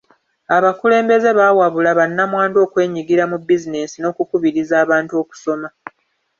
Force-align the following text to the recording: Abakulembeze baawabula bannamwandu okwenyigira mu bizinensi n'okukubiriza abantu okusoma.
Abakulembeze 0.55 1.29
baawabula 1.37 1.91
bannamwandu 1.99 2.57
okwenyigira 2.65 3.23
mu 3.31 3.37
bizinensi 3.47 3.95
n'okukubiriza 3.99 4.75
abantu 4.83 5.13
okusoma. 5.21 5.67